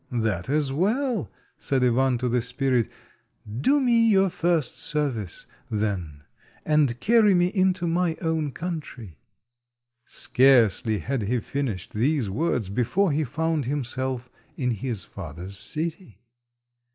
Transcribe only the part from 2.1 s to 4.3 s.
to the spirit. "Do me